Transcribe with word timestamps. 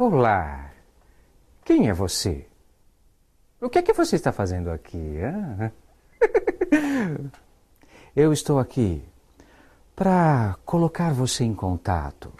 Olá. 0.00 0.70
Quem 1.64 1.88
é 1.88 1.92
você? 1.92 2.46
O 3.60 3.68
que 3.68 3.80
é 3.80 3.82
que 3.82 3.92
você 3.92 4.14
está 4.14 4.30
fazendo 4.30 4.70
aqui? 4.70 5.16
Eu 8.14 8.32
estou 8.32 8.60
aqui 8.60 9.02
para 9.96 10.56
colocar 10.64 11.12
você 11.12 11.42
em 11.42 11.52
contato 11.52 12.32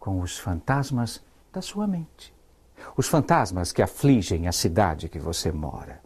com 0.00 0.20
os 0.20 0.36
fantasmas 0.36 1.22
da 1.52 1.62
sua 1.62 1.86
mente. 1.86 2.34
Os 2.96 3.06
fantasmas 3.06 3.70
que 3.70 3.80
afligem 3.80 4.48
a 4.48 4.52
cidade 4.52 5.08
que 5.08 5.20
você 5.20 5.52
mora. 5.52 6.00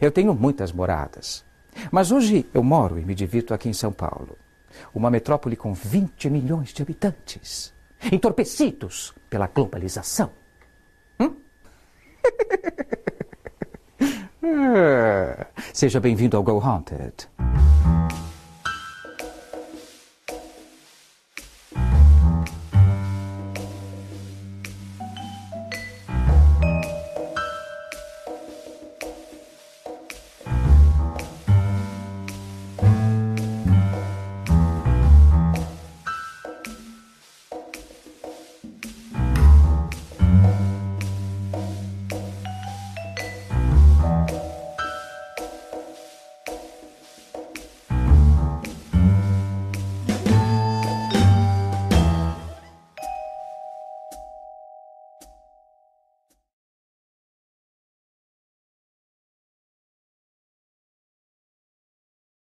Eu 0.00 0.10
tenho 0.10 0.34
muitas 0.34 0.72
moradas, 0.72 1.44
mas 1.92 2.10
hoje 2.10 2.50
eu 2.52 2.64
moro 2.64 2.98
e 2.98 3.04
me 3.04 3.14
divirto 3.14 3.54
aqui 3.54 3.68
em 3.68 3.72
São 3.72 3.92
Paulo, 3.92 4.36
uma 4.92 5.08
metrópole 5.08 5.54
com 5.54 5.72
20 5.72 6.28
milhões 6.28 6.70
de 6.72 6.82
habitantes, 6.82 7.72
entorpecidos 8.12 9.14
pela 9.28 9.46
globalização. 9.46 10.30
Hum? 11.18 11.34
Seja 15.72 16.00
bem-vindo 16.00 16.36
ao 16.36 16.42
Go 16.42 16.58
Haunted. 16.58 17.28